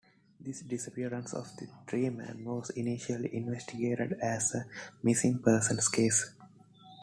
The 0.39 0.51
disappearance 0.67 1.31
of 1.35 1.55
the 1.57 1.67
three 1.85 2.09
men 2.09 2.43
was 2.43 2.71
initially 2.71 3.35
investigated 3.35 4.13
as 4.13 4.55
a 4.55 4.65
missing 5.03 5.37
persons 5.37 5.87
case. 5.89 6.31